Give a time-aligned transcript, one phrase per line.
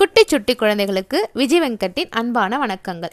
[0.00, 3.10] குட்டி சுட்டி குழந்தைகளுக்கு விஜய் வெங்கட்டின் அன்பான வணக்கங்கள்.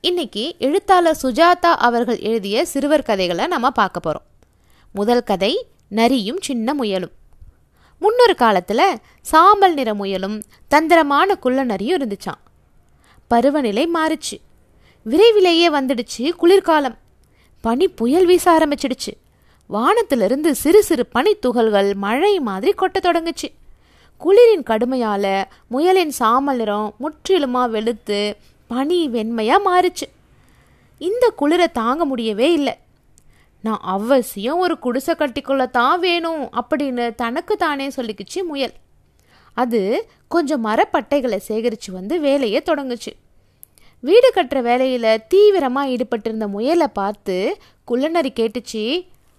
[0.00, 4.26] இன்னைக்கு எழுத்தாளர் சுஜாதா அவர்கள் எழுதிய சிறுவர் கதைகளை நம்ம பார்க்க போகிறோம்
[4.92, 7.10] முதல் கதை நரியும் சின்ன முயலும்.
[7.98, 12.40] முன்னொரு காலத்தில் சாம்பல் நிற முயலும் தந்திரமான குள்ள நரியும் இருந்துச்சான்
[13.28, 14.36] பருவநிலை மாறுச்சு.
[15.04, 16.98] விரைவிலேயே வந்துடுச்சு குளிர்காலம்.
[17.60, 19.14] பனி புயல் வீச ஆரம்பிச்சிடுச்சு.
[19.66, 23.59] வானத்திலிருந்து சிறு சிறு பனித்துகள்கள் மழை மாதிரி கொட்ட தொடங்குச்சு.
[24.20, 30.06] குளிரின் கடுமையால் முயலின் சாமல் நிறம் முற்றிலுமாக வெளுத்து பனி வெண்மையாக மாறுச்சு.
[30.98, 32.74] இந்த குளிரை தாங்க முடியவே இல்லை.
[33.62, 38.74] நான் அவசியம் ஒரு குடிசை கட்டிக்கொள்ளத்தான் வேணும் அப்படின்னு தனக்கு தானே சொல்லிக்கிச்சு முயல்.
[39.54, 43.12] அது கொஞ்சம் மரப்பட்டைகளை சேகரித்து வந்து வேலையை தொடங்குச்சு.
[44.00, 48.84] வீடு கட்டுற வேலையில் தீவிரமாக ஈடுபட்டிருந்த முயலை பார்த்து குள்ளநரி கேட்டுச்சு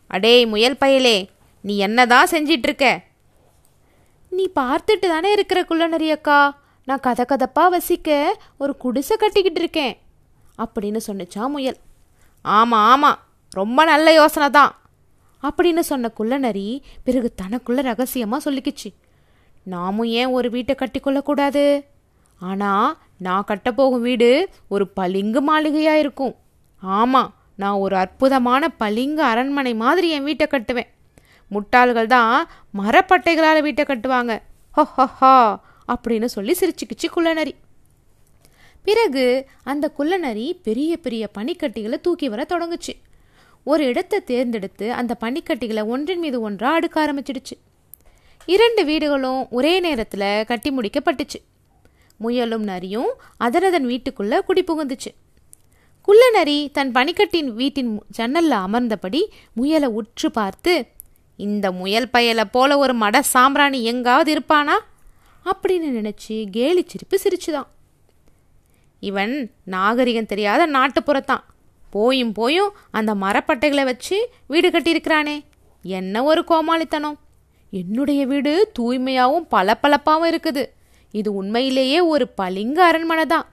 [0.07, 1.18] அடேய் முயல் பயலே
[1.62, 2.85] நீ என்னதான் செஞ்சிட்ருக்க
[4.31, 6.59] நீ பார்த்துட்டு தானே இருக்கிற குள்ளநரி அக்கா?
[6.88, 8.09] நான் கதை கதப்பாக வசிக்க
[8.57, 9.98] ஒரு குடிசை கட்டிக்கிட்டு இருக்கேன்
[10.57, 11.77] அப்படின்னு சொன்னிச்சா முயல்.
[12.41, 14.71] ஆமாம் ஆமாம் ரொம்ப நல்ல யோசனை தான்
[15.43, 18.90] அப்படின்னு சொன்ன குள்ளநரி பிறகு தனக்குள்ள ரகசியமாக சொல்லிக்கிச்சு.
[19.63, 21.65] நாமும் ஏன் ஒரு வீட்டை கட்டிக்கொள்ளக்கூடாது
[22.40, 26.35] ஆனால் நான் கட்டப்போகும் வீடு ஒரு பளிங்கு மாளிகையாக இருக்கும்.
[26.82, 30.90] ஆமாம் நான் ஒரு அற்புதமான பளிங்கு அரண்மனை மாதிரி என் வீட்டை கட்டுவேன்.
[31.54, 32.34] முட்டாள்கள் தான்
[32.80, 34.34] மரப்பட்டைகளால் வீட்டை கட்டுவாங்க.
[34.76, 34.84] ஹோ
[35.20, 35.34] ஹோ
[35.93, 37.54] அப்படின்னு சொல்லி சிரிச்சுக்கிச்சு குள்ளநரி.
[38.84, 39.26] பிறகு
[39.63, 42.93] அந்த குள்ளநரி பெரிய பெரிய பனிக்கட்டிகளை தூக்கி வர தொடங்குச்சு.
[43.63, 47.55] ஒரு இடத்தை தேர்ந்தெடுத்து அந்த பனிக்கட்டிகளை ஒன்றின் மீது ஒன்றாக அடுக்க ஆரம்பிச்சிடுச்சு.
[48.46, 51.40] இரண்டு வீடுகளும் ஒரே நேரத்தில் கட்டி முடிக்கப்பட்டுச்சு.
[52.18, 55.12] முயலும் நரியும் அதனதன் வீட்டுக்குள்ளே குடி புகுந்துச்சு.
[56.08, 59.21] குள்ள நரி தன் பனிக்கட்டின் வீட்டின் ஜன்னலில் அமர்ந்தபடி
[59.54, 60.74] முயலை உற்று பார்த்து
[61.41, 64.78] இந்த முயல் பயலை போல ஒரு மட சாம்பிராணி எங்காவது இருப்பானா?
[65.45, 67.67] அப்படின்னு நினச்சி கேலி சிரிப்பு சிரிச்சுதான்.
[69.00, 71.44] இவன் நாகரிகம் தெரியாத நாட்டுப்புறத்தான்.
[71.89, 75.44] போயும் போயும் அந்த மரப்பட்டைகளை வச்சு வீடு கட்டியிருக்கிறானே.
[75.84, 77.18] என்ன ஒரு கோமாளித்தனம்.
[77.72, 80.66] என்னுடைய வீடு தூய்மையாகவும் பளபளப்பாகவும் இருக்குது.
[81.12, 83.46] இது உண்மையிலேயே ஒரு பளிங்க அரண்மனை தான்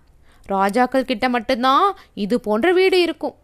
[0.46, 3.34] ராஜாக்கள் கிட்ட மட்டும்தான் இது போன்ற வீடு இருக்கும்.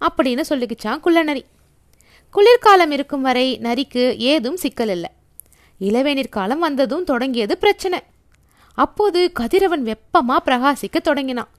[0.00, 1.44] அப்படின்னு சொல்லிக்கிச்சான் குள்ளநரி.
[2.34, 5.10] குளிர்காலம் இருக்கும் வரை நரிக்கு ஏதும் சிக்கல் இல்லை.
[5.80, 7.98] இளவேநீர் காலம் வந்ததும் தொடங்கியது பிரச்சனை.
[8.74, 11.50] அப்போது கதிரவன் வெப்பமாக பிரகாசிக்க தொடங்கினான்.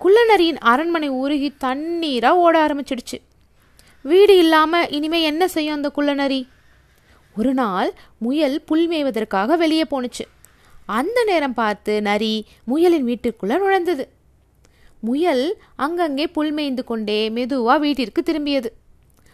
[0.00, 3.18] குள்ளநரியின் அரண்மனை உருகி தண்ணீராக ஓட ஆரம்பிச்சிடுச்சு.
[4.02, 6.48] வீடு இல்லாமல் இனிமே என்ன செய்யும் அந்த குள்ளநரி?
[7.36, 10.24] ஒரு நாள் முயல் புல் மேய்வதற்காக வெளியே போணுச்சு.
[10.86, 14.04] அந்த நேரம் பார்த்து நரி முயலின் வீட்டுக்குள்ளே நுழைந்தது.
[15.00, 15.44] முயல்
[15.76, 18.70] அங்கங்கே புல் மேய்ந்து கொண்டே மெதுவாக வீட்டிற்கு திரும்பியது.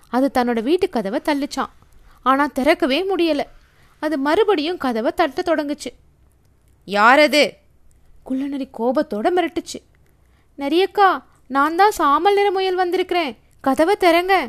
[0.08, 1.72] அது தன்னோட வீட்டு கதவை தள்ளிச்சான்
[2.22, 3.44] ஆனால் திறக்கவே முடியலை.
[4.00, 5.90] அது மறுபடியும் கதவை தட்ட தொடங்குச்சு.
[6.84, 7.56] யார் அது?
[8.22, 9.78] குள்ளநரி கோபத்தோட மிரட்டுச்சு.
[10.58, 13.36] நரியக்கா நான் தான் சாம்பல் நிற முயல் வந்திருக்கிறேன்.
[13.60, 14.48] கதவை திறங்க.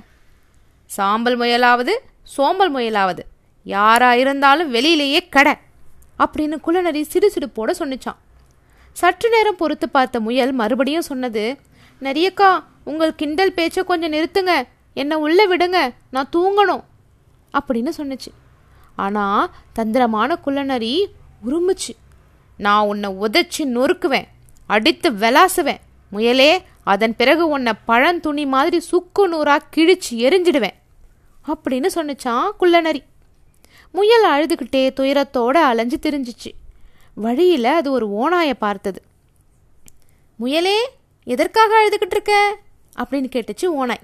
[0.85, 3.19] சாம்பல் முயலாவது சோம்பல் முயலாவது.
[3.63, 5.53] யாரா இருந்தாலும் வெளியிலேயே கடை.
[6.19, 8.15] அப்படின்னு குள்ளநரி சிடுசிடுப்போட சொன்னிச்சான்
[8.91, 11.57] சற்று நேரம் பொறுத்து பார்த்த முயல் மறுபடியும் சொன்னது
[12.01, 14.63] நரியக்கா உங்கள் கிண்டல் பேச்சை கொஞ்சம் நிறுத்துங்க.
[14.97, 16.83] என்னை உள்ளே விடுங்க நான் தூங்கணும்
[17.53, 18.31] அப்படின்னு சொன்னுச்சு.
[18.95, 21.07] ஆனால் தந்திரமான குள்ளநரி
[21.45, 21.93] உருமுச்சு.
[22.57, 24.27] நான் உன்னை உதைச்சி நொறுக்குவேன்
[24.67, 25.81] அடித்து விளாசுவேன்.
[26.09, 30.77] முயலே அதன் பிறகு உன்னை பழந்துணி மாதிரி சுக்கு நூறாக கிழிச்சு எரிஞ்சிடுவேன்
[31.47, 33.03] அப்படின்னு சொன்னிச்சான் குள்ளநரி.
[33.91, 36.51] முயல் அழுதுகிட்டே துயரத்தோடு அலைஞ்சு திரிஞ்சிச்சு.
[37.13, 39.01] வழியில் அது ஒரு ஓனாயை பார்த்தது.
[40.35, 40.77] முயலே
[41.23, 42.57] எதற்காக அழுதுகிட்டு இருக்க?
[42.97, 44.03] அப்படின்னு கேட்டுச்சு ஓனாய்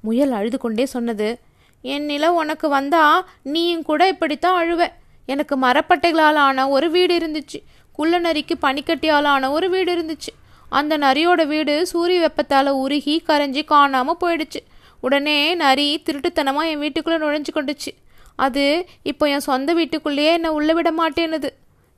[0.00, 1.38] முயல் அழுது கொண்டே சொன்னது
[1.82, 4.88] என் நில உனக்கு வந்தா நீயும் கூட இப்படித்தான் அழுவ.
[5.26, 7.58] எனக்கு மரப்பட்டைகளால் ஆன ஒரு வீடு இருந்துச்சு.
[7.92, 10.32] குள்ள நரிக்கு பனிக்கட்டியால் ஆன ஒரு வீடு இருந்துச்சு.
[10.68, 14.60] அந்த நரியோட வீடு சூரிய வெப்பத்தால் உருகி கரைஞ்சி காணாமல் போயிடுச்சு.
[15.00, 17.90] உடனே நரி திருட்டுத்தனமாக என் வீட்டுக்குள்ளே நுழைஞ்சு கொண்டுச்சு.
[18.36, 21.48] அது இப்போ என் சொந்த வீட்டுக்குள்ளேயே என்னை உள்ள விட மாட்டேனுது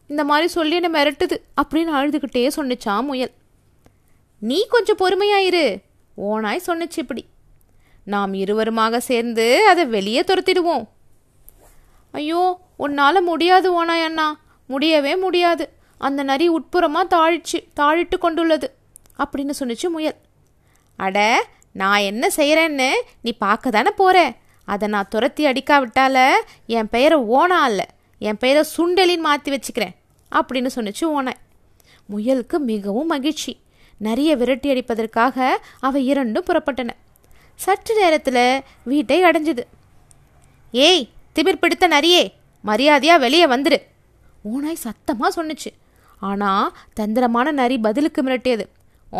[0.08, 3.30] இந்த மாதிரி சொல்லி என்னை மிரட்டுது அப்படின்னு அழுதுகிட்டே சொன்னிச்சான் முயல்.
[4.40, 5.76] நீ கொஞ்சம் பொறுமையாயிரு.
[6.16, 7.26] ஓனாய் சொன்னிச்சு இப்படி.
[8.04, 10.84] நாம் இருவருமாக சேர்ந்து அதை வெளியே துரத்திடுவோம்.
[12.10, 14.26] ஐயோ உன்னால் முடியாது ஓனாய் அண்ணா.
[14.66, 15.64] முடியவே முடியாது.
[15.98, 18.68] அந்த நரி உட்புறமாக தாழிச்சு தாழிட்டு கொண்டுள்ளது
[19.22, 20.16] அப்படின்னு சொன்னிச்சு முயல்.
[20.96, 21.18] அட
[21.72, 22.88] நான் என்ன செய்கிறேன்னு
[23.20, 24.18] நீ பார்க்க தானே போகிற
[24.64, 26.18] அதை நான் துரத்தி அடிக்காவிட்டால
[26.66, 27.80] என் பெயரை ஓனா அல்ல.
[28.18, 29.94] என் பெயரை சுண்டலின்னு மாற்றி வச்சுக்கிறேன்
[30.30, 31.40] அப்படின்னு சொன்னிச்சு ஓனாய்.
[32.12, 33.52] முயலுக்கு மிகவும் மகிழ்ச்சி.
[33.98, 35.36] நிறைய விரட்டி அடிப்பதற்காக
[35.80, 36.90] அவை இரண்டும் புறப்பட்டன.
[37.60, 39.64] சற்று நேரத்தில் வீட்டை அடைஞ்சுது.
[40.72, 41.02] ஏய்
[41.36, 42.22] திமிர் பிடித்த நரியே
[42.64, 43.78] மரியாதையாக வெளியே வந்துரு.
[44.52, 45.70] ஓனாய் சத்தமாக சொன்னுச்சு.
[46.28, 48.64] ஆனால் தந்திரமான நரி பதிலுக்கு மிரட்டியது.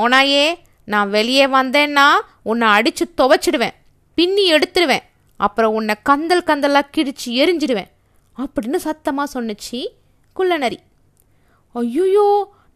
[0.03, 0.45] ஓனாயே
[0.93, 2.07] நான் வெளியே வந்தேன்னா
[2.51, 3.77] உன்னை அடித்து துவைச்சிடுவேன்
[4.19, 5.05] பின்னி எடுத்துடுவேன்
[5.41, 7.91] அப்புறம் உன்னை கந்தல் கந்தலாக கிடிச்சு எரிஞ்சிடுவேன்
[8.39, 9.81] அப்படின்னு சத்தமாக சொன்னுச்சு
[10.37, 10.79] குள்ள நரி.
[11.75, 12.29] ஐயோ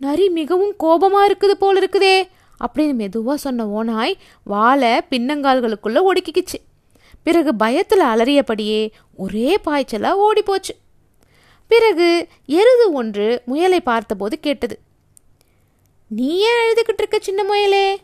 [0.04, 2.16] நரி மிகவும் கோபமாக இருக்குது போல இருக்குதே
[2.60, 4.14] அப்படின்னு மெதுவாக சொன்ன ஓனாய்
[4.44, 6.60] வாழை பின்னங்கால்களுக்குள்ளே ஒடுக்கிக்கிச்சு.
[7.22, 10.74] பிறகு பயத்தில் அலறியபடியே ஒரே பாய்ச்சலாக ஓடிப்போச்சு.
[11.66, 14.78] பிறகு எருது ஒன்று முயலை பார்த்தபோது கேட்டது.
[16.08, 17.98] நீ ஏன் எழுதுகிட்டு இருக்க சின்ன முயலே?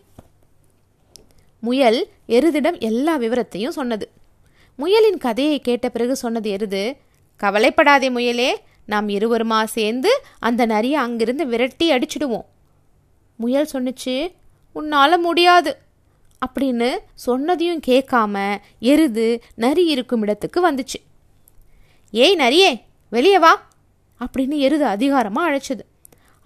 [1.61, 4.11] முயல் எருதிடம் எல்லா விவரத்தையும் சொன்னது.
[4.79, 6.97] முயலின் கதையை கேட்ட பிறகு சொன்னது எருது
[7.37, 8.57] கவலைப்படாதே முயலே
[8.87, 12.45] நாம் இருவருமா சேர்ந்து அந்த நரியை அங்கிருந்து விரட்டி அடிச்சிடுவோம்.
[13.37, 14.33] முயல் சொன்னுச்சு
[14.75, 15.73] உன்னால் முடியாது.
[16.43, 16.89] அப்படின்னு
[17.27, 20.99] சொன்னதையும் கேட்காம எருது நரி இருக்கும் இடத்துக்கு வந்துச்சு.
[22.11, 22.71] ஏய் நரியே
[23.11, 23.53] வெளியே வா
[24.21, 25.85] அப்படின்னு எருது அதிகாரமாக அழைச்சது.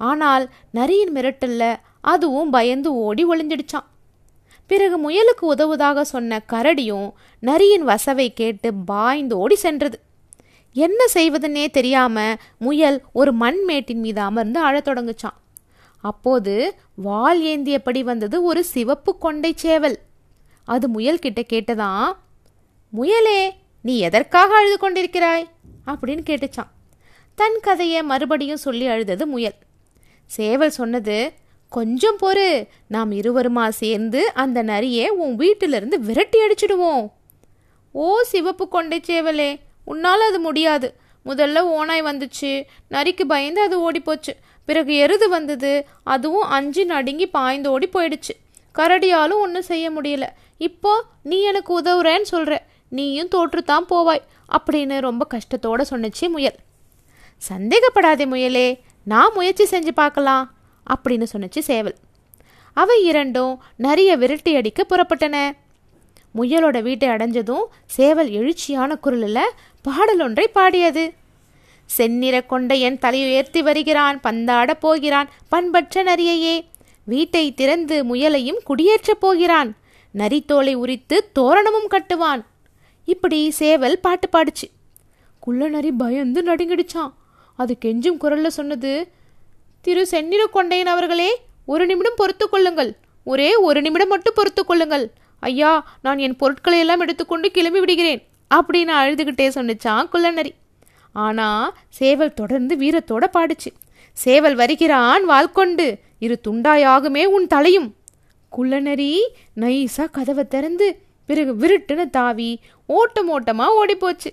[0.01, 0.45] ஆனால்
[0.75, 3.89] நரியின் மிரட்டல்ல அதுவும் பயந்து ஓடி ஒளிஞ்சிடுச்சான்
[4.67, 7.09] பிறகு முயலுக்கு உதவுதாக சொன்ன கரடியும்
[7.41, 9.99] நரியின் வசவை கேட்டு பாய்ந்து ஓடி சென்றது.
[10.73, 15.39] என்ன செய்வதுன்னே தெரியாம முயல் ஒரு மண் மேட்டின் மீது அமர்ந்து அழத் தொடங்குச்சான்
[16.01, 19.99] அப்போது வால் ஏந்தியபடி வந்தது ஒரு சிவப்பு கொண்டை சேவல்.
[20.65, 22.13] அது முயல்கிட்ட கேட்டதாம்
[22.91, 25.45] முயலே நீ எதற்காக அழுது கொண்டிருக்கிறாய்?
[25.87, 26.71] அப்படின்னு கேட்டுச்சான்.
[27.35, 29.55] தன் கதையை மறுபடியும் சொல்லி அழுதது முயல்.
[30.27, 31.33] சேவல் சொன்னது
[31.69, 37.09] கொஞ்சம் பொறு நாம் இருவருமா சேர்ந்து அந்த நரியை உன் வீட்டிலிருந்து விரட்டி அடிச்சிடுவோம்.
[37.93, 40.95] ஓ சிவப்பு கொண்டை சேவலே உன்னால் அது முடியாது.
[41.25, 42.63] முதல்ல ஓனாய் வந்துச்சு.
[42.91, 44.35] நரிக்கு பயந்து அது ஓடிப்போச்சு.
[44.69, 45.73] பிறகு எருது வந்தது.
[46.15, 48.35] அதுவும் அஞ்சு நடுங்கி பாய்ந்தோடி போயிடுச்சு.
[48.79, 50.27] கரடியாலும் ஒன்றும் செய்ய முடியல.
[50.69, 50.93] இப்போ
[51.23, 52.55] நீ எனக்கு உதவுறேன்னு சொல்கிற
[52.99, 54.27] நீயும் தோற்றுத்தான் போவாய்
[54.57, 56.59] அப்படின்னு ரொம்ப கஷ்டத்தோட சொன்னிச்சு முயல்.
[57.49, 58.69] சந்தேகப்படாதே முயலே
[59.13, 60.45] நான் முயற்சி செஞ்சு பார்க்கலாம்
[60.87, 61.97] அப்படின்னு சொன்னிச்சு சேவல்.
[62.77, 63.55] அவை இரண்டும்
[63.87, 65.37] நிறைய விரட்டி அடிக்க புறப்பட்டன.
[66.39, 67.65] முயலோட வீட்டை அடைஞ்சதும்
[67.97, 69.55] சேவல் எழுச்சியான குரலில்
[69.87, 71.05] பாடல் ஒன்றை பாடியது.
[71.99, 76.57] செந்நிற கொண்ட என் தலையுயர்த்தி வருகிறான் பந்தாடப் போகிறான் பண்பற்ற நரியையே.
[77.05, 79.71] வீட்டை திறந்து முயலையும் குடியேற்றப் போகிறான்.
[80.19, 82.43] நரித்தோலை உரித்து தோரணமும் கட்டுவான்.
[83.05, 84.67] இப்படி சேவல் பாட்டு பாடுச்சு.
[85.41, 87.13] குள்ள நரி பயந்து நடுங்கிடுச்சான்
[87.57, 88.93] அது கெஞ்சும் குரல்ல சொன்னது
[89.81, 91.31] திரு செந்நிற கொண்டையன் அவர்களே
[91.67, 92.93] ஒரு நிமிடம் பொறுத்து கொள்ளுங்கள்.
[93.25, 95.07] ஒரே ஒரு நிமிடம் மட்டும் பொறுத்து கொள்ளுங்கள்.
[95.41, 95.73] ஐயா
[96.03, 98.23] நான் என் பொருட்களை எல்லாம் எடுத்துக்கொண்டு கிளம்பி விடுகிறேன்.
[98.55, 100.53] அப்படின்னு அழுதுகிட்டே சொன்னிச்சான் குள்ளநரி
[101.13, 103.71] ஆனால் சேவல் தொடர்ந்து வீரத்தோட பாடுச்சு.
[104.13, 107.95] சேவல் வருகிறான் வால்கொண்டு இரு துண்டாயாகுமே உன் தலையும்.
[108.49, 114.31] குள்ளநரி நைஸா கதவை திறந்து பிறகு விருட்டுன்னு தாவி ஓட்டம் ஓட்டமாக ஓடிப்போச்சு.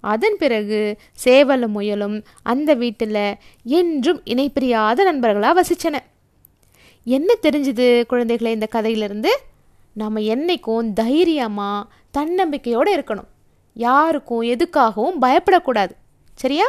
[0.00, 5.96] அதன் பிறகு சேவலும் முயலும் அந்த வீட்டில் என்றும் இணைப்பிரியாத நண்பர்களாக வசிச்சன.
[7.04, 9.32] என்ன தெரிஞ்சுது குழந்தைகளை இந்த கதையிலிருந்து?
[9.92, 11.88] நம்ம என்னைக்கும் தைரியமாக
[12.18, 13.30] தன்னம்பிக்கையோடு இருக்கணும்.
[13.74, 15.94] யாருக்கும் எதுக்காகவும் பயப்படக்கூடாது.
[16.40, 16.66] சரியா